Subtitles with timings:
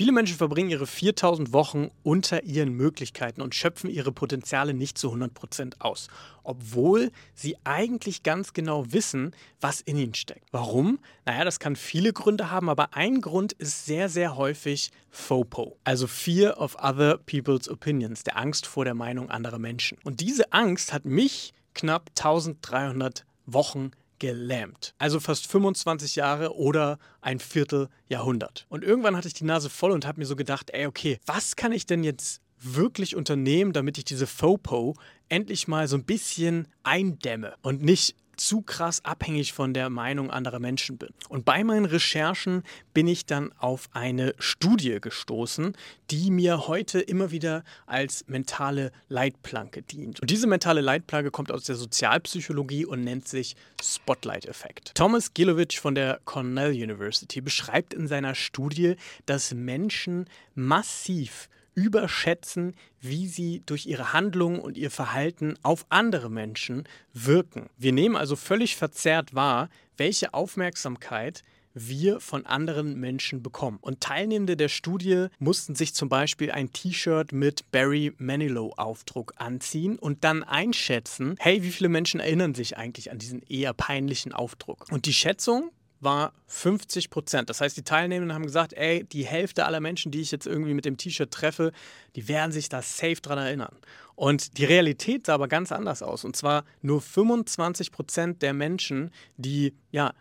[0.00, 5.12] Viele Menschen verbringen ihre 4000 Wochen unter ihren Möglichkeiten und schöpfen ihre Potenziale nicht zu
[5.12, 6.08] 100% aus,
[6.42, 10.48] obwohl sie eigentlich ganz genau wissen, was in ihnen steckt.
[10.52, 11.00] Warum?
[11.26, 16.06] Naja, das kann viele Gründe haben, aber ein Grund ist sehr, sehr häufig FOPO, also
[16.06, 19.98] Fear of Other People's Opinions, der Angst vor der Meinung anderer Menschen.
[20.02, 23.90] Und diese Angst hat mich knapp 1300 Wochen
[24.20, 24.94] gelähmt.
[24.98, 28.66] Also fast 25 Jahre oder ein Vierteljahrhundert.
[28.68, 31.56] Und irgendwann hatte ich die Nase voll und habe mir so gedacht, ey, okay, was
[31.56, 34.94] kann ich denn jetzt wirklich unternehmen, damit ich diese FOPO
[35.28, 40.60] endlich mal so ein bisschen eindämme und nicht zu krass abhängig von der Meinung anderer
[40.60, 41.10] Menschen bin.
[41.28, 42.62] Und bei meinen Recherchen
[42.94, 45.76] bin ich dann auf eine Studie gestoßen,
[46.10, 50.20] die mir heute immer wieder als mentale Leitplanke dient.
[50.20, 54.94] Und diese mentale Leitplanke kommt aus der Sozialpsychologie und nennt sich Spotlight-Effekt.
[54.94, 58.96] Thomas Gilovich von der Cornell University beschreibt in seiner Studie,
[59.26, 66.84] dass Menschen massiv überschätzen, wie sie durch ihre Handlungen und ihr Verhalten auf andere Menschen
[67.14, 67.70] wirken.
[67.78, 73.78] Wir nehmen also völlig verzerrt wahr, welche Aufmerksamkeit wir von anderen Menschen bekommen.
[73.80, 80.24] Und Teilnehmende der Studie mussten sich zum Beispiel ein T-Shirt mit Barry Manilow-Aufdruck anziehen und
[80.24, 84.86] dann einschätzen, hey, wie viele Menschen erinnern sich eigentlich an diesen eher peinlichen Aufdruck?
[84.90, 87.50] Und die Schätzung war 50 Prozent.
[87.50, 90.74] Das heißt, die Teilnehmenden haben gesagt, ey, die Hälfte aller Menschen, die ich jetzt irgendwie
[90.74, 91.72] mit dem T-Shirt treffe,
[92.16, 93.76] die werden sich da safe dran erinnern.
[94.16, 96.24] Und die Realität sah aber ganz anders aus.
[96.24, 100.12] Und zwar nur 25 Prozent der Menschen, die ja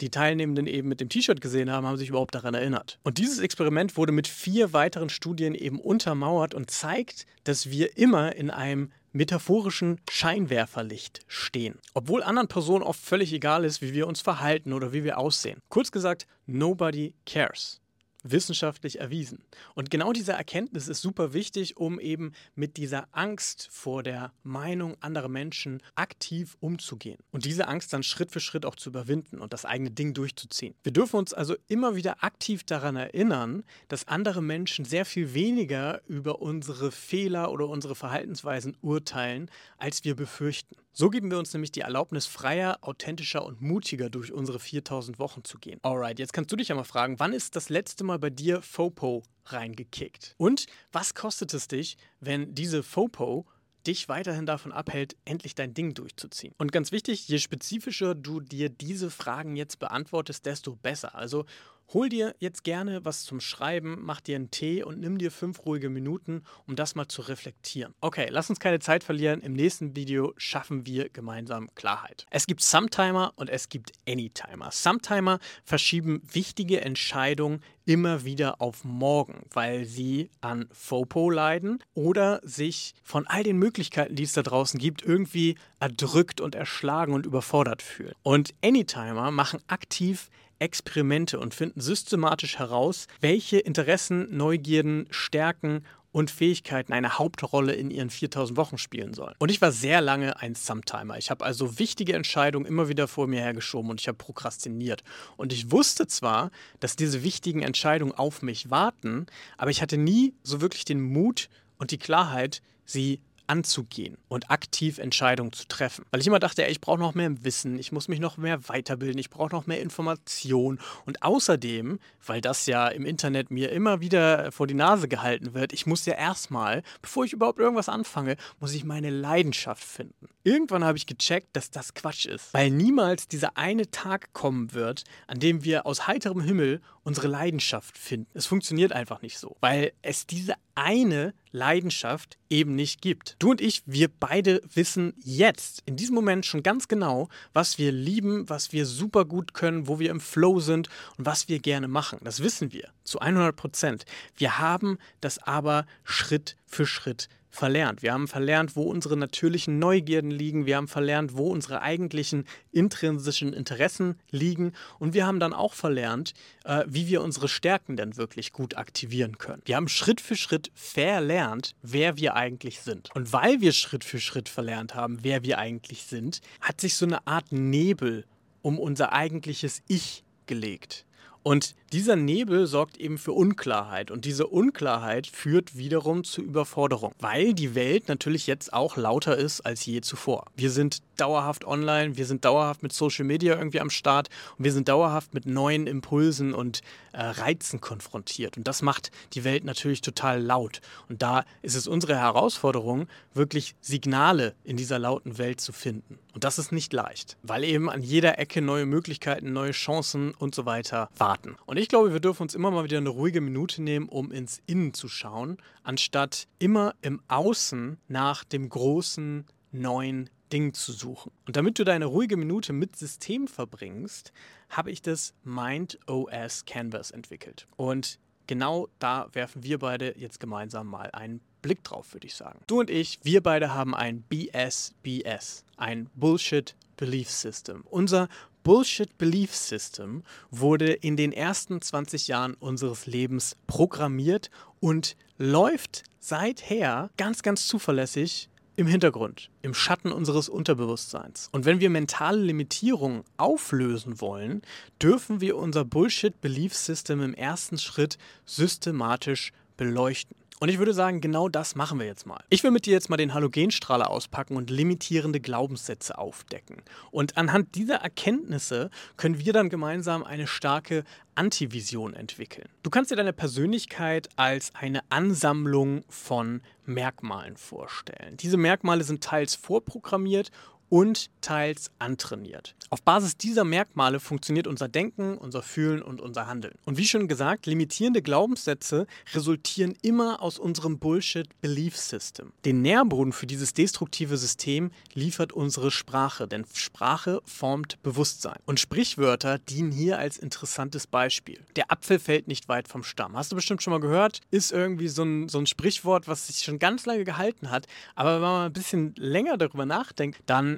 [0.00, 2.98] die Teilnehmenden eben mit dem T-Shirt gesehen haben, haben sich überhaupt daran erinnert.
[3.02, 8.34] Und dieses Experiment wurde mit vier weiteren Studien eben untermauert und zeigt, dass wir immer
[8.36, 11.78] in einem metaphorischen Scheinwerferlicht stehen.
[11.92, 15.60] Obwohl anderen Personen oft völlig egal ist, wie wir uns verhalten oder wie wir aussehen.
[15.68, 17.80] Kurz gesagt, nobody cares
[18.22, 19.44] wissenschaftlich erwiesen.
[19.74, 24.96] Und genau diese Erkenntnis ist super wichtig, um eben mit dieser Angst vor der Meinung
[25.00, 29.52] anderer Menschen aktiv umzugehen und diese Angst dann Schritt für Schritt auch zu überwinden und
[29.52, 30.74] das eigene Ding durchzuziehen.
[30.82, 36.00] Wir dürfen uns also immer wieder aktiv daran erinnern, dass andere Menschen sehr viel weniger
[36.06, 40.76] über unsere Fehler oder unsere Verhaltensweisen urteilen, als wir befürchten.
[41.00, 45.44] So geben wir uns nämlich die Erlaubnis, freier, authentischer und mutiger durch unsere 4000 Wochen
[45.44, 45.78] zu gehen.
[45.84, 48.62] Alright, jetzt kannst du dich ja mal fragen, wann ist das letzte Mal bei dir
[48.62, 50.34] FOPO reingekickt?
[50.38, 53.46] Und was kostet es dich, wenn diese FOPO
[53.86, 56.52] dich weiterhin davon abhält, endlich dein Ding durchzuziehen.
[56.58, 61.14] Und ganz wichtig, je spezifischer du dir diese Fragen jetzt beantwortest, desto besser.
[61.14, 61.46] Also
[61.94, 65.64] Hol dir jetzt gerne was zum Schreiben, mach dir einen Tee und nimm dir fünf
[65.64, 67.94] ruhige Minuten, um das mal zu reflektieren.
[68.02, 69.40] Okay, lass uns keine Zeit verlieren.
[69.40, 72.26] Im nächsten Video schaffen wir gemeinsam Klarheit.
[72.30, 74.70] Es gibt Sometimer und es gibt Anytimer.
[74.70, 82.94] Sometimer verschieben wichtige Entscheidungen immer wieder auf morgen, weil sie an FOPO leiden oder sich
[83.02, 87.80] von all den Möglichkeiten, die es da draußen gibt, irgendwie erdrückt und erschlagen und überfordert
[87.80, 88.12] fühlen.
[88.22, 90.28] Und Anytimer machen aktiv
[90.58, 98.10] Experimente und finden systematisch heraus, welche Interessen, Neugierden, Stärken und Fähigkeiten eine Hauptrolle in ihren
[98.10, 99.34] 4000 Wochen spielen sollen.
[99.38, 101.18] Und ich war sehr lange ein Sometimer.
[101.18, 105.02] Ich habe also wichtige Entscheidungen immer wieder vor mir hergeschoben und ich habe prokrastiniert.
[105.36, 109.26] Und ich wusste zwar, dass diese wichtigen Entscheidungen auf mich warten,
[109.56, 111.48] aber ich hatte nie so wirklich den Mut
[111.78, 116.04] und die Klarheit, sie anzugehen und aktiv Entscheidungen zu treffen.
[116.10, 118.68] Weil ich immer dachte, ey, ich brauche noch mehr Wissen, ich muss mich noch mehr
[118.68, 120.78] weiterbilden, ich brauche noch mehr Information.
[121.06, 125.72] Und außerdem, weil das ja im Internet mir immer wieder vor die Nase gehalten wird,
[125.72, 130.28] ich muss ja erstmal, bevor ich überhaupt irgendwas anfange, muss ich meine Leidenschaft finden.
[130.44, 135.04] Irgendwann habe ich gecheckt, dass das Quatsch ist, weil niemals dieser eine Tag kommen wird,
[135.26, 138.28] an dem wir aus heiterem Himmel unsere Leidenschaft finden.
[138.34, 143.36] Es funktioniert einfach nicht so, weil es diese eine Leidenschaft eben nicht gibt.
[143.38, 147.92] Du und ich, wir beide wissen jetzt, in diesem Moment schon ganz genau, was wir
[147.92, 151.88] lieben, was wir super gut können, wo wir im Flow sind und was wir gerne
[151.88, 152.20] machen.
[152.22, 154.04] Das wissen wir zu 100 Prozent.
[154.36, 158.02] Wir haben das aber Schritt für Schritt verlernt.
[158.02, 160.66] Wir haben verlernt, wo unsere natürlichen Neugierden liegen.
[160.66, 164.72] Wir haben verlernt, wo unsere eigentlichen intrinsischen Interessen liegen.
[164.98, 166.34] Und wir haben dann auch verlernt,
[166.64, 169.62] äh, wie wir unsere Stärken denn wirklich gut aktivieren können.
[169.64, 173.14] Wir haben Schritt für Schritt verlernt, wer wir eigentlich sind.
[173.14, 177.06] Und weil wir Schritt für Schritt verlernt haben, wer wir eigentlich sind, hat sich so
[177.06, 178.24] eine Art Nebel
[178.62, 181.06] um unser eigentliches Ich gelegt.
[181.42, 187.54] Und dieser Nebel sorgt eben für Unklarheit und diese Unklarheit führt wiederum zu Überforderung, weil
[187.54, 190.44] die Welt natürlich jetzt auch lauter ist als je zuvor.
[190.56, 194.72] Wir sind dauerhaft online, wir sind dauerhaft mit Social Media irgendwie am Start und wir
[194.72, 196.82] sind dauerhaft mit neuen Impulsen und
[197.12, 198.56] äh, Reizen konfrontiert.
[198.56, 200.80] Und das macht die Welt natürlich total laut.
[201.08, 206.18] Und da ist es unsere Herausforderung, wirklich Signale in dieser lauten Welt zu finden.
[206.34, 210.54] Und das ist nicht leicht, weil eben an jeder Ecke neue Möglichkeiten, neue Chancen und
[210.54, 211.56] so weiter warten.
[211.66, 214.62] Und ich glaube, wir dürfen uns immer mal wieder eine ruhige Minute nehmen, um ins
[214.66, 221.30] Innen zu schauen, anstatt immer im Außen nach dem großen neuen Ding zu suchen.
[221.46, 224.32] Und damit du deine ruhige Minute mit System verbringst,
[224.70, 227.66] habe ich das Mind OS Canvas entwickelt.
[227.76, 232.60] Und genau da werfen wir beide jetzt gemeinsam mal einen Blick drauf, würde ich sagen.
[232.66, 237.82] Du und ich, wir beide haben ein BSBS, ein Bullshit Belief System.
[237.88, 238.28] Unser
[238.68, 247.08] Bullshit Belief System wurde in den ersten 20 Jahren unseres Lebens programmiert und läuft seither
[247.16, 251.48] ganz, ganz zuverlässig im Hintergrund, im Schatten unseres Unterbewusstseins.
[251.50, 254.60] Und wenn wir mentale Limitierungen auflösen wollen,
[255.00, 260.36] dürfen wir unser Bullshit Belief System im ersten Schritt systematisch beleuchten.
[260.60, 262.42] Und ich würde sagen, genau das machen wir jetzt mal.
[262.50, 266.82] Ich will mit dir jetzt mal den Halogenstrahler auspacken und limitierende Glaubenssätze aufdecken.
[267.12, 271.04] Und anhand dieser Erkenntnisse können wir dann gemeinsam eine starke
[271.36, 272.68] Antivision entwickeln.
[272.82, 278.36] Du kannst dir deine Persönlichkeit als eine Ansammlung von Merkmalen vorstellen.
[278.36, 280.50] Diese Merkmale sind teils vorprogrammiert
[280.88, 282.74] und teils antrainiert.
[282.90, 286.74] Auf Basis dieser Merkmale funktioniert unser Denken, unser Fühlen und unser Handeln.
[286.84, 292.52] Und wie schon gesagt, limitierende Glaubenssätze resultieren immer aus unserem Bullshit Belief System.
[292.64, 298.58] Den Nährboden für dieses destruktive System liefert unsere Sprache, denn Sprache formt Bewusstsein.
[298.64, 301.60] Und Sprichwörter dienen hier als interessantes Beispiel.
[301.76, 303.36] Der Apfel fällt nicht weit vom Stamm.
[303.36, 304.40] Hast du bestimmt schon mal gehört?
[304.50, 307.86] Ist irgendwie so ein, so ein Sprichwort, was sich schon ganz lange gehalten hat.
[308.14, 310.77] Aber wenn man ein bisschen länger darüber nachdenkt, dann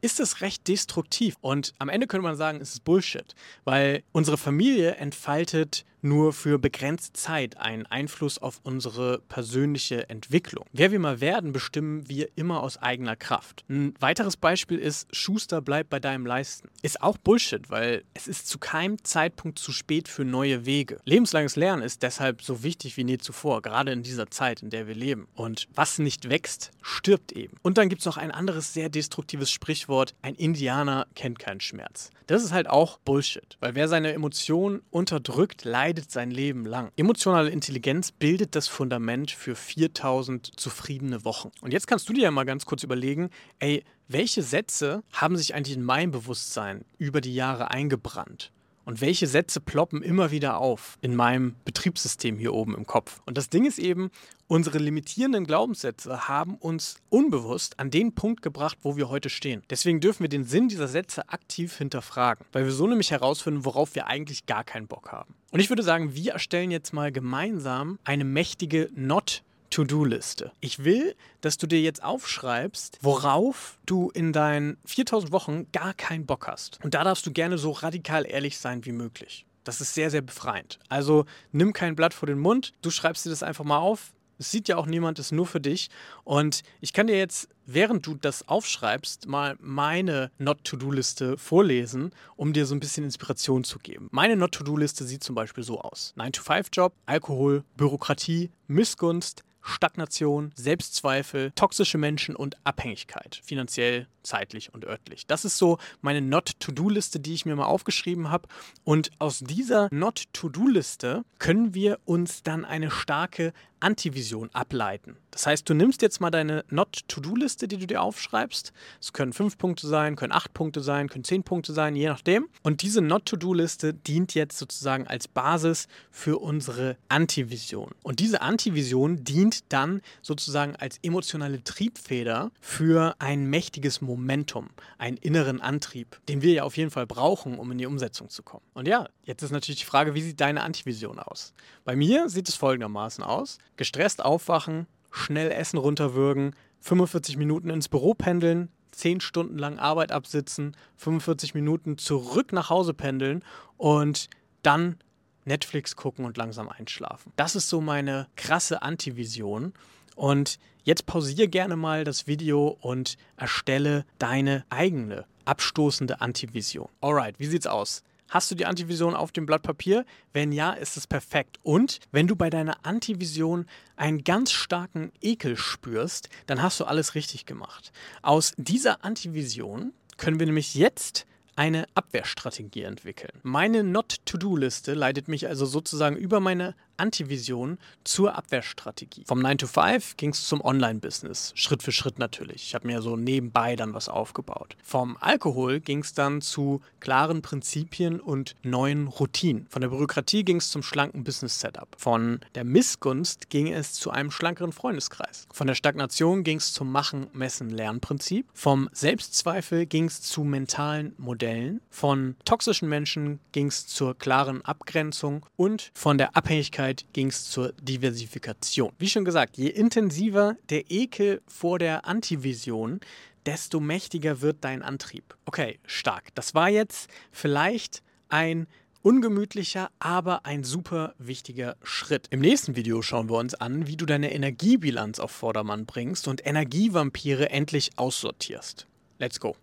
[0.00, 1.36] ist es recht destruktiv.
[1.40, 3.34] Und am Ende könnte man sagen, es ist Bullshit,
[3.64, 10.64] weil unsere Familie entfaltet nur für begrenzte Zeit einen Einfluss auf unsere persönliche Entwicklung.
[10.72, 13.64] Wer wir mal werden, bestimmen wir immer aus eigener Kraft.
[13.68, 16.68] Ein weiteres Beispiel ist, Schuster bleibt bei deinem Leisten.
[16.82, 20.98] Ist auch Bullshit, weil es ist zu keinem Zeitpunkt zu spät für neue Wege.
[21.04, 24.86] Lebenslanges Lernen ist deshalb so wichtig wie nie zuvor, gerade in dieser Zeit, in der
[24.86, 25.26] wir leben.
[25.34, 27.56] Und was nicht wächst, stirbt eben.
[27.62, 29.85] Und dann gibt es noch ein anderes sehr destruktives Sprichwort,
[30.22, 32.10] ein Indianer kennt keinen Schmerz.
[32.26, 36.90] Das ist halt auch Bullshit, weil wer seine Emotionen unterdrückt, leidet leidet sein Leben lang.
[36.96, 41.50] Emotionale Intelligenz bildet das Fundament für 4000 zufriedene Wochen.
[41.60, 43.30] Und jetzt kannst du dir ja mal ganz kurz überlegen,
[43.60, 48.52] ey, welche Sätze haben sich eigentlich in mein Bewusstsein über die Jahre eingebrannt?
[48.86, 53.20] Und welche Sätze ploppen immer wieder auf in meinem Betriebssystem hier oben im Kopf?
[53.26, 54.12] Und das Ding ist eben,
[54.46, 59.64] unsere limitierenden Glaubenssätze haben uns unbewusst an den Punkt gebracht, wo wir heute stehen.
[59.70, 63.96] Deswegen dürfen wir den Sinn dieser Sätze aktiv hinterfragen, weil wir so nämlich herausfinden, worauf
[63.96, 65.34] wir eigentlich gar keinen Bock haben.
[65.50, 70.52] Und ich würde sagen, wir erstellen jetzt mal gemeinsam eine mächtige Not To-Do-Liste.
[70.60, 76.26] Ich will, dass du dir jetzt aufschreibst, worauf du in deinen 4000 Wochen gar keinen
[76.26, 76.78] Bock hast.
[76.84, 79.46] Und da darfst du gerne so radikal ehrlich sein wie möglich.
[79.64, 80.78] Das ist sehr, sehr befreiend.
[80.88, 84.50] Also nimm kein Blatt vor den Mund, du schreibst dir das einfach mal auf, es
[84.50, 85.88] sieht ja auch niemand, es ist nur für dich.
[86.24, 92.66] Und ich kann dir jetzt, während du das aufschreibst, mal meine Not-to-Do-Liste vorlesen, um dir
[92.66, 94.08] so ein bisschen Inspiration zu geben.
[94.10, 102.36] Meine Not-to-Do-Liste sieht zum Beispiel so aus: 9-to-5-Job, Alkohol, Bürokratie, Missgunst, Stagnation, Selbstzweifel, toxische Menschen
[102.36, 105.26] und Abhängigkeit, finanziell, zeitlich und örtlich.
[105.26, 108.48] Das ist so meine Not-to-Do-Liste, die ich mir mal aufgeschrieben habe.
[108.84, 115.16] Und aus dieser Not-to-Do-Liste können wir uns dann eine starke Antivision ableiten.
[115.30, 118.72] Das heißt, du nimmst jetzt mal deine Not-to-Do-Liste, die du dir aufschreibst.
[119.00, 122.48] Es können fünf Punkte sein, können acht Punkte sein, können zehn Punkte sein, je nachdem.
[122.62, 127.90] Und diese Not-to-Do-Liste dient jetzt sozusagen als Basis für unsere Antivision.
[128.02, 135.60] Und diese Antivision dient dann sozusagen als emotionale Triebfeder für ein mächtiges Momentum, einen inneren
[135.60, 138.64] Antrieb, den wir ja auf jeden Fall brauchen, um in die Umsetzung zu kommen.
[138.72, 141.52] Und ja, jetzt ist natürlich die Frage, wie sieht deine Antivision aus?
[141.84, 143.58] Bei mir sieht es folgendermaßen aus.
[143.76, 150.76] Gestresst aufwachen, schnell Essen runterwürgen, 45 Minuten ins Büro pendeln, 10 Stunden lang Arbeit absitzen,
[150.96, 153.44] 45 Minuten zurück nach Hause pendeln
[153.76, 154.28] und
[154.62, 154.96] dann
[155.44, 157.32] Netflix gucken und langsam einschlafen.
[157.36, 159.72] Das ist so meine krasse Antivision.
[160.16, 166.88] Und jetzt pausiere gerne mal das Video und erstelle deine eigene abstoßende Antivision.
[167.00, 168.02] Alright, wie sieht's aus?
[168.28, 170.04] Hast du die Antivision auf dem Blatt Papier?
[170.32, 171.58] Wenn ja, ist es perfekt.
[171.62, 173.66] Und wenn du bei deiner Antivision
[173.96, 177.92] einen ganz starken Ekel spürst, dann hast du alles richtig gemacht.
[178.22, 183.32] Aus dieser Antivision können wir nämlich jetzt eine Abwehrstrategie entwickeln.
[183.42, 189.24] Meine Not-to-Do-Liste leitet mich also sozusagen über meine Antivision zur Abwehrstrategie.
[189.26, 192.62] Vom 9 to 5 ging es zum Online-Business, Schritt für Schritt natürlich.
[192.64, 194.76] Ich habe mir so nebenbei dann was aufgebaut.
[194.82, 199.66] Vom Alkohol ging es dann zu klaren Prinzipien und neuen Routinen.
[199.68, 201.88] Von der Bürokratie ging es zum schlanken Business-Setup.
[201.98, 205.46] Von der Missgunst ging es zu einem schlankeren Freundeskreis.
[205.52, 208.46] Von der Stagnation ging es zum Machen, Messen, Lernprinzip.
[208.54, 211.80] Vom Selbstzweifel ging es zu mentalen Modellen.
[211.90, 217.50] Von toxischen Menschen ging es zur klaren Abgrenzung und von der Abhängigkeit Möglichkeit ging es
[217.50, 218.92] zur Diversifikation.
[218.98, 223.00] Wie schon gesagt, je intensiver der Ekel vor der Antivision,
[223.44, 225.36] desto mächtiger wird dein Antrieb.
[225.44, 226.34] Okay, stark.
[226.34, 228.66] Das war jetzt vielleicht ein
[229.02, 232.26] ungemütlicher, aber ein super wichtiger Schritt.
[232.30, 236.44] Im nächsten Video schauen wir uns an, wie du deine Energiebilanz auf Vordermann bringst und
[236.44, 238.86] Energievampire endlich aussortierst.
[239.18, 239.56] Let's go.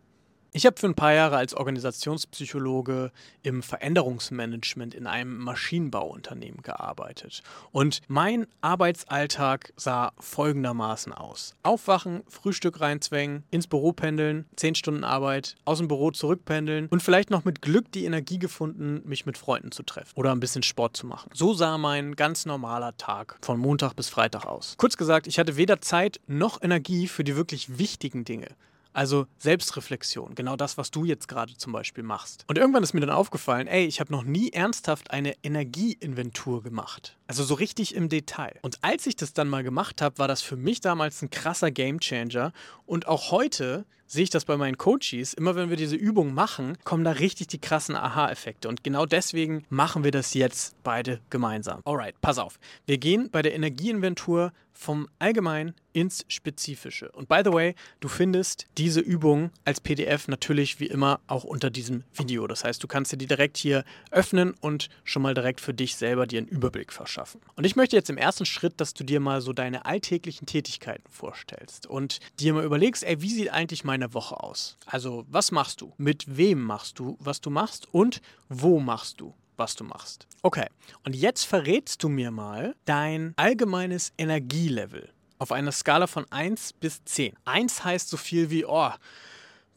[0.56, 7.42] Ich habe für ein paar Jahre als Organisationspsychologe im Veränderungsmanagement in einem Maschinenbauunternehmen gearbeitet.
[7.72, 11.56] Und mein Arbeitsalltag sah folgendermaßen aus.
[11.64, 17.32] Aufwachen, Frühstück reinzwängen, ins Büro pendeln, 10 Stunden Arbeit, aus dem Büro zurückpendeln und vielleicht
[17.32, 20.96] noch mit Glück die Energie gefunden, mich mit Freunden zu treffen oder ein bisschen Sport
[20.96, 21.32] zu machen.
[21.34, 24.76] So sah mein ganz normaler Tag von Montag bis Freitag aus.
[24.78, 28.50] Kurz gesagt, ich hatte weder Zeit noch Energie für die wirklich wichtigen Dinge.
[28.94, 32.46] Also Selbstreflexion, genau das, was du jetzt gerade zum Beispiel machst.
[32.48, 37.18] Und irgendwann ist mir dann aufgefallen, ey, ich habe noch nie ernsthaft eine Energieinventur gemacht.
[37.28, 38.60] Also so richtig im Detail.
[38.62, 41.72] Und als ich das dann mal gemacht habe, war das für mich damals ein krasser
[41.72, 42.54] Gamechanger.
[42.86, 45.34] Und auch heute sehe ich das bei meinen Coaches.
[45.34, 48.70] Immer wenn wir diese Übung machen, kommen da richtig die krassen Aha-Effekte.
[48.70, 51.82] Und genau deswegen machen wir das jetzt beide gemeinsam.
[51.86, 52.60] Alright, pass auf.
[52.86, 57.12] Wir gehen bei der Energieinventur vom Allgemeinen ins Spezifische.
[57.12, 61.70] Und by the way, du findest diese Übung als PDF natürlich wie immer auch unter
[61.70, 62.48] diesem Video.
[62.48, 65.96] Das heißt, du kannst dir die direkt hier öffnen und schon mal direkt für dich
[65.96, 67.42] selber dir einen Überblick verschaffen.
[67.56, 71.10] Und ich möchte jetzt im ersten Schritt, dass du dir mal so deine alltäglichen Tätigkeiten
[71.10, 74.78] vorstellst und dir mal überlegst, ey, wie sieht eigentlich meine Woche aus?
[74.86, 75.94] Also, was machst du?
[75.98, 79.34] Mit wem machst du, was du machst und wo machst du?
[79.58, 80.28] Was du machst.
[80.42, 80.68] Okay,
[81.06, 85.10] und jetzt verrätst du mir mal dein allgemeines Energielevel
[85.44, 87.36] auf einer Skala von 1 bis 10.
[87.44, 88.90] 1 heißt so viel wie, oh,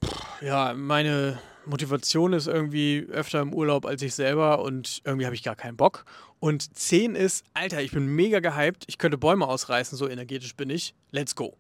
[0.05, 5.35] pff, ja, meine Motivation ist irgendwie öfter im Urlaub als ich selber und irgendwie habe
[5.35, 6.05] ich gar keinen Bock.
[6.39, 10.71] Und 10 ist, Alter, ich bin mega gehypt, ich könnte Bäume ausreißen, so energetisch bin
[10.71, 10.95] ich.
[11.11, 11.57] Let's go.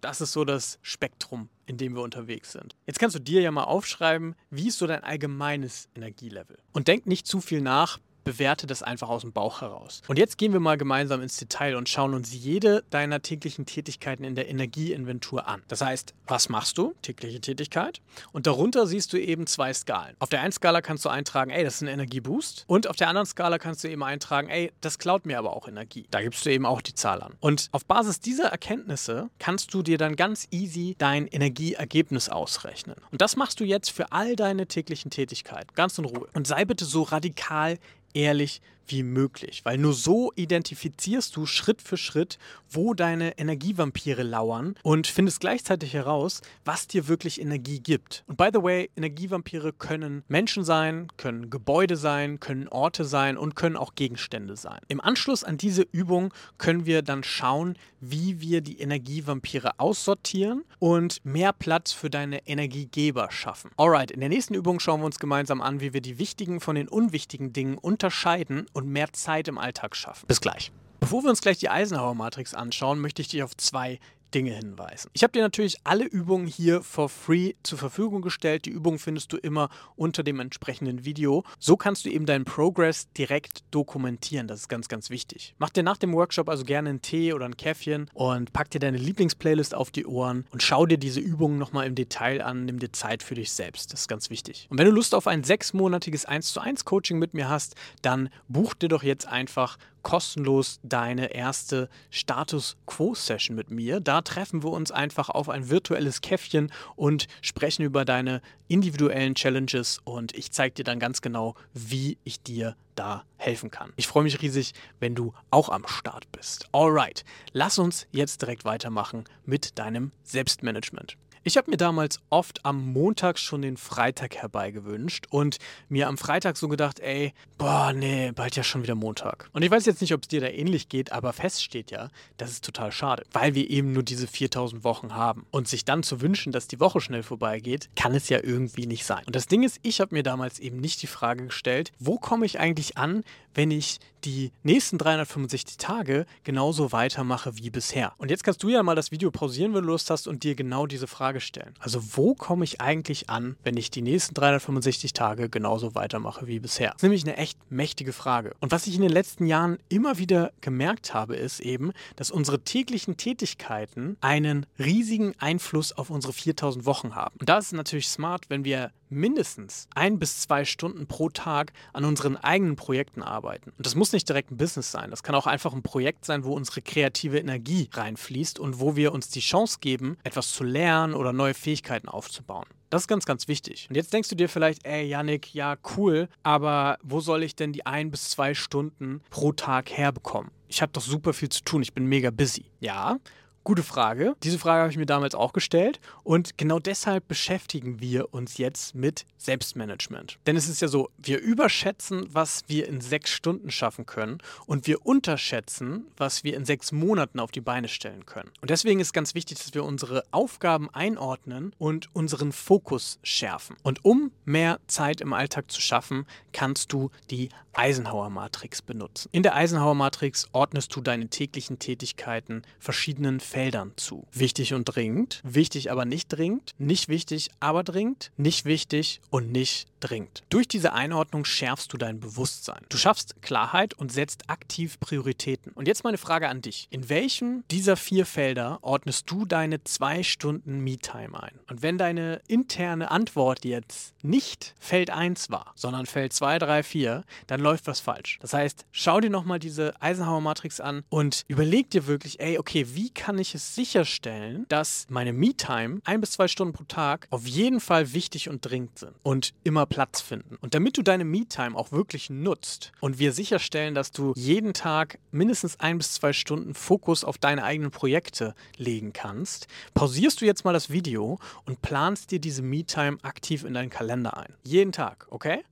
[0.00, 2.76] Das ist so das Spektrum, in dem wir unterwegs sind.
[2.86, 6.58] Jetzt kannst du dir ja mal aufschreiben, wie ist so dein allgemeines Energielevel.
[6.72, 10.02] Und denk nicht zu viel nach, bewerte das einfach aus dem Bauch heraus.
[10.08, 14.24] Und jetzt gehen wir mal gemeinsam ins Detail und schauen uns jede deiner täglichen Tätigkeiten
[14.24, 15.62] in der Energieinventur an.
[15.68, 16.92] Das heißt, was machst du?
[17.02, 18.00] Tägliche Tätigkeit.
[18.32, 20.16] Und darunter siehst du eben zwei Skalen.
[20.18, 22.64] Auf der einen Skala kannst du eintragen, ey, das ist ein Energieboost.
[22.66, 25.68] Und auf der anderen Skala kannst du eben eintragen, ey, das klaut mir aber auch
[25.68, 26.08] Energie.
[26.10, 27.34] Da gibst du eben auch die Zahl an.
[27.38, 32.96] Und auf Basis dieser Erkenntnisse kannst du dir dann ganz easy dein Energieergebnis ausrechnen.
[33.12, 35.68] Und das machst du jetzt für all deine täglichen Tätigkeiten.
[35.76, 36.26] Ganz in Ruhe.
[36.34, 37.78] Und sei bitte so radikal
[38.16, 42.38] ehrlich wie möglich, weil nur so identifizierst du Schritt für Schritt,
[42.70, 48.24] wo deine Energievampire lauern und findest gleichzeitig heraus, was dir wirklich Energie gibt.
[48.26, 53.56] Und by the way, Energievampire können Menschen sein, können Gebäude sein, können Orte sein und
[53.56, 54.80] können auch Gegenstände sein.
[54.88, 61.24] Im Anschluss an diese Übung können wir dann schauen, wie wir die Energievampire aussortieren und
[61.24, 63.70] mehr Platz für deine Energiegeber schaffen.
[63.76, 66.76] Alright, in der nächsten Übung schauen wir uns gemeinsam an, wie wir die wichtigen von
[66.76, 70.26] den unwichtigen Dingen unterscheiden und mehr Zeit im Alltag schaffen.
[70.26, 70.70] Bis gleich.
[71.00, 73.98] Bevor wir uns gleich die Eisenhower-Matrix anschauen, möchte ich dich auf zwei
[74.34, 75.10] Dinge hinweisen.
[75.12, 78.64] Ich habe dir natürlich alle Übungen hier for free zur Verfügung gestellt.
[78.64, 81.44] Die Übungen findest du immer unter dem entsprechenden Video.
[81.58, 84.48] So kannst du eben deinen Progress direkt dokumentieren.
[84.48, 85.54] Das ist ganz, ganz wichtig.
[85.58, 88.80] Mach dir nach dem Workshop also gerne einen Tee oder ein Käffchen und pack dir
[88.80, 92.64] deine Lieblingsplaylist auf die Ohren und schau dir diese Übungen nochmal im Detail an.
[92.64, 93.92] Nimm dir Zeit für dich selbst.
[93.92, 94.66] Das ist ganz wichtig.
[94.70, 98.28] Und wenn du Lust auf ein sechsmonatiges 1 zu 1 Coaching mit mir hast, dann
[98.48, 103.98] buch dir doch jetzt einfach kostenlos deine erste Status Quo Session mit mir.
[103.98, 110.00] Da treffen wir uns einfach auf ein virtuelles Käffchen und sprechen über deine individuellen Challenges
[110.04, 113.92] und ich zeige dir dann ganz genau, wie ich dir da helfen kann.
[113.96, 116.68] Ich freue mich riesig, wenn du auch am Start bist.
[116.70, 121.16] Alright, lass uns jetzt direkt weitermachen mit deinem Selbstmanagement.
[121.46, 126.56] Ich habe mir damals oft am Montag schon den Freitag herbeigewünscht und mir am Freitag
[126.56, 129.48] so gedacht, ey, boah, nee, bald ja schon wieder Montag.
[129.52, 132.10] Und ich weiß jetzt nicht, ob es dir da ähnlich geht, aber fest steht ja,
[132.36, 135.46] das ist total schade, weil wir eben nur diese 4000 Wochen haben.
[135.52, 139.04] Und sich dann zu wünschen, dass die Woche schnell vorbeigeht, kann es ja irgendwie nicht
[139.06, 139.22] sein.
[139.24, 142.44] Und das Ding ist, ich habe mir damals eben nicht die Frage gestellt, wo komme
[142.44, 143.22] ich eigentlich an,
[143.54, 148.12] wenn ich die nächsten 365 Tage genauso weitermache wie bisher.
[148.18, 150.54] Und jetzt kannst du ja mal das Video pausieren, wenn du Lust hast und dir
[150.54, 151.74] genau diese Frage stellen.
[151.78, 156.60] Also wo komme ich eigentlich an, wenn ich die nächsten 365 Tage genauso weitermache wie
[156.60, 156.88] bisher?
[156.90, 158.54] Das ist nämlich eine echt mächtige Frage.
[158.60, 162.60] Und was ich in den letzten Jahren immer wieder gemerkt habe, ist eben, dass unsere
[162.60, 167.36] täglichen Tätigkeiten einen riesigen Einfluss auf unsere 4000 Wochen haben.
[167.38, 171.72] Und da ist es natürlich smart, wenn wir mindestens ein bis zwei Stunden pro Tag
[171.92, 173.70] an unseren eigenen Projekten arbeiten.
[173.76, 175.10] Und das muss nicht direkt ein Business sein.
[175.10, 179.12] Das kann auch einfach ein Projekt sein, wo unsere kreative Energie reinfließt und wo wir
[179.12, 182.66] uns die Chance geben, etwas zu lernen oder neue Fähigkeiten aufzubauen.
[182.90, 183.86] Das ist ganz, ganz wichtig.
[183.88, 187.72] Und jetzt denkst du dir vielleicht, ey, Yannick, ja, cool, aber wo soll ich denn
[187.72, 190.50] die ein bis zwei Stunden pro Tag herbekommen?
[190.68, 192.66] Ich habe doch super viel zu tun, ich bin mega busy.
[192.80, 193.18] Ja,
[193.66, 194.36] Gute Frage.
[194.44, 198.94] Diese Frage habe ich mir damals auch gestellt und genau deshalb beschäftigen wir uns jetzt
[198.94, 200.38] mit Selbstmanagement.
[200.46, 204.86] Denn es ist ja so, wir überschätzen, was wir in sechs Stunden schaffen können und
[204.86, 208.52] wir unterschätzen, was wir in sechs Monaten auf die Beine stellen können.
[208.60, 213.74] Und deswegen ist ganz wichtig, dass wir unsere Aufgaben einordnen und unseren Fokus schärfen.
[213.82, 219.28] Und um mehr Zeit im Alltag zu schaffen, kannst du die Eisenhower-Matrix benutzen.
[219.32, 224.26] In der Eisenhower-Matrix ordnest du deine täglichen Tätigkeiten verschiedenen Feldern zu.
[224.32, 229.88] Wichtig und dringend, wichtig aber nicht dringend, nicht wichtig aber dringend, nicht wichtig und nicht
[230.00, 230.42] dringend.
[230.50, 232.84] Durch diese Einordnung schärfst du dein Bewusstsein.
[232.90, 235.72] Du schaffst Klarheit und setzt aktiv Prioritäten.
[235.72, 236.86] Und jetzt meine Frage an dich.
[236.90, 241.58] In welchem dieser vier Felder ordnest du deine zwei Stunden Me-Time ein?
[241.70, 247.24] Und wenn deine interne Antwort jetzt nicht Feld 1 war, sondern Feld 2, 3, 4,
[247.46, 248.38] dann läuft was falsch.
[248.42, 253.10] Das heißt, schau dir nochmal diese Eisenhower-Matrix an und überleg dir wirklich, ey, okay, wie
[253.10, 257.46] kann ich ich es sicherstellen, dass meine Me-Time ein bis zwei Stunden pro Tag auf
[257.46, 260.56] jeden Fall wichtig und dringend sind und immer Platz finden.
[260.60, 265.18] Und damit du deine Me-Time auch wirklich nutzt und wir sicherstellen, dass du jeden Tag
[265.30, 270.64] mindestens ein bis zwei Stunden Fokus auf deine eigenen Projekte legen kannst, pausierst du jetzt
[270.64, 274.54] mal das Video und planst dir diese Me-Time aktiv in deinen Kalender ein.
[274.64, 275.62] Jeden Tag, okay?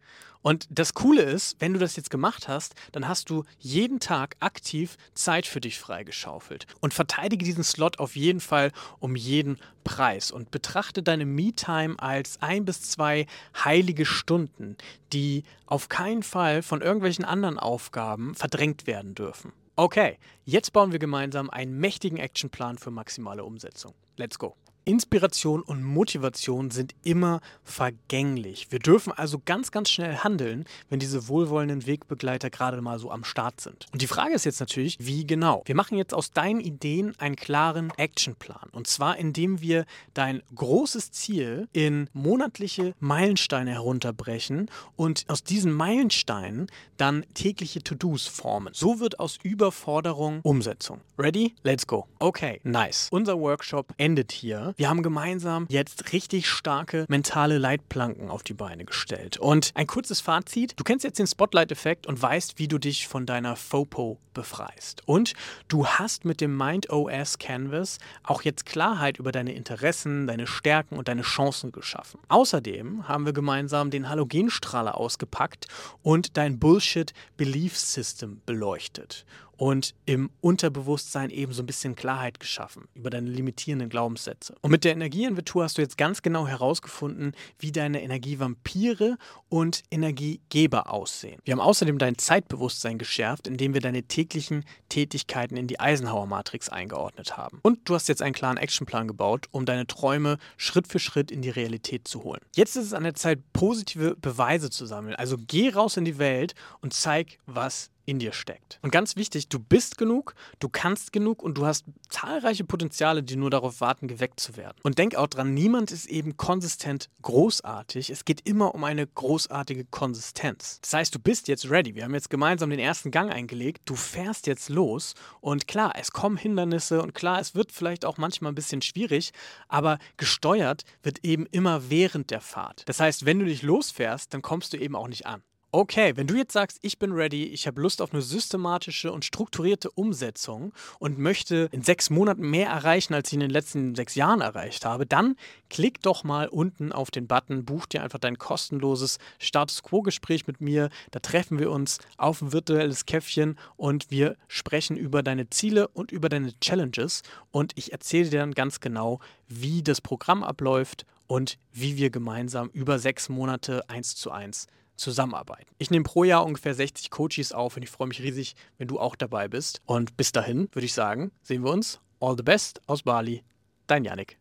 [0.45, 4.37] Und das Coole ist, wenn du das jetzt gemacht hast, dann hast du jeden Tag
[4.41, 6.67] aktiv Zeit für dich freigeschaufelt.
[6.81, 12.43] Und verteidige diesen Slot auf jeden Fall um jeden Preis und betrachte deine Me-Time als
[12.43, 13.27] ein bis zwei
[13.65, 14.77] heilige Stunden,
[15.15, 19.55] die auf keinen Fall von irgendwelchen anderen Aufgaben verdrängt werden dürfen.
[19.77, 23.95] Okay, jetzt bauen wir gemeinsam einen mächtigen Actionplan für maximale Umsetzung.
[24.19, 24.55] Let's go.
[24.85, 28.69] Inspiration und Motivation sind immer vergänglich.
[28.71, 33.25] Wir dürfen also ganz, ganz schnell handeln, wenn diese wohlwollenden Wegbegleiter gerade mal so am
[33.25, 33.87] Start sind.
[33.93, 35.63] Und die Frage ist jetzt natürlich, wie genau?
[35.65, 38.69] Wir machen jetzt aus deinen Ideen einen klaren Actionplan.
[38.73, 46.67] Und zwar, indem wir dein großes Ziel in monatliche Meilensteine herunterbrechen und aus diesen Meilensteinen
[46.97, 48.73] dann tägliche To-Dos formen.
[48.75, 51.01] So wird aus Überforderung Umsetzung.
[51.19, 51.55] Ready?
[51.63, 52.07] Let's go.
[52.19, 53.09] Okay, nice.
[53.11, 54.74] Unser Workshop endet hier.
[54.77, 59.39] Wir haben gemeinsam jetzt richtig starke mentale Leitplanken auf die Beine gestellt.
[59.39, 63.25] Und ein kurzes Fazit: Du kennst jetzt den Spotlight-Effekt und weißt, wie du dich von
[63.25, 65.03] deiner FOPO befreist.
[65.07, 65.35] Und
[65.69, 70.99] du hast mit dem Mind OS Canvas auch jetzt Klarheit über deine Interessen, deine Stärken
[70.99, 72.19] und deine Chancen geschaffen.
[72.29, 75.69] Außerdem haben wir gemeinsam den Halogenstrahler ausgepackt
[76.03, 79.25] und dein Bullshit Belief System beleuchtet
[79.57, 84.55] und im Unterbewusstsein eben so ein bisschen Klarheit geschaffen über deine limitierenden Glaubenssätze.
[84.61, 89.17] Und mit der Energieinventur hast du jetzt ganz genau herausgefunden, wie deine Energievampire
[89.49, 91.41] und Energiegeber aussehen.
[91.45, 97.37] Wir haben außerdem dein Zeitbewusstsein geschärft, indem wir deine täglichen Tätigkeiten in die Eisenhower-Matrix eingeordnet
[97.37, 97.61] haben.
[97.63, 101.43] Und du hast jetzt einen klaren Actionplan gebaut, um deine Träume Schritt für Schritt in
[101.43, 102.41] die Realität zu holen.
[102.55, 105.15] Jetzt ist es an der Zeit, positive Beweise zu sammeln.
[105.15, 108.79] Also geh raus in die Welt und zeig, was in dir steckt.
[108.83, 113.37] Und ganz wichtig, du bist genug, du kannst genug und du hast zahlreiche Potenziale, die
[113.37, 114.77] nur darauf warten, geweckt zu werden.
[114.83, 118.11] Und denk auch dran, niemand ist eben konsistent großartig.
[118.11, 120.81] Es geht immer um eine großartige Konsistenz.
[120.83, 121.95] Das heißt, du bist jetzt ready.
[121.95, 123.83] Wir haben jetzt gemeinsam den ersten Gang eingelegt.
[123.85, 128.19] Du fährst jetzt los und klar, es kommen Hindernisse und klar, es wird vielleicht auch
[128.19, 129.33] manchmal ein bisschen schwierig,
[129.69, 132.83] aber gesteuert wird eben immer während der Fahrt.
[132.87, 135.43] Das heißt, wenn du dich losfährst, dann kommst du eben auch nicht an.
[135.77, 139.25] Okay, wenn du jetzt sagst, ich bin ready, ich habe Lust auf eine systematische und
[139.25, 144.15] strukturierte Umsetzung und möchte in sechs Monaten mehr erreichen, als ich in den letzten sechs
[144.15, 145.35] Jahren erreicht habe, dann
[145.71, 150.61] klick doch mal unten auf den Button, buch dir einfach dein kostenloses Status Quo-Gespräch mit
[150.61, 150.91] mir.
[151.11, 156.13] Da treffen wir uns auf ein virtuelles Käffchen und wir sprechen über deine Ziele und
[156.13, 157.23] über deine Challenges.
[157.51, 162.71] Und ich erzähle dir dann ganz genau, wie das Programm abläuft und wie wir gemeinsam
[162.73, 165.71] über sechs Monate eins zu eins zusammenarbeiten.
[165.79, 168.99] Ich nehme pro Jahr ungefähr 60 Coaches auf und ich freue mich riesig, wenn du
[168.99, 169.81] auch dabei bist.
[169.87, 172.01] Und bis dahin würde ich sagen, sehen wir uns.
[172.21, 173.43] All the best aus Bali.
[173.87, 174.39] Dein Yannick.